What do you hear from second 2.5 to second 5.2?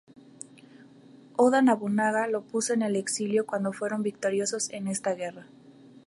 en el exilio cuando fueron victoriosos en esta